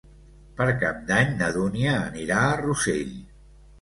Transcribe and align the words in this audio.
Per 0.61 0.65
Cap 0.83 1.03
d'Any 1.11 1.35
na 1.41 1.49
Dúnia 1.57 1.93
anirà 2.07 2.41
a 2.47 2.59
Rossell. 2.65 3.17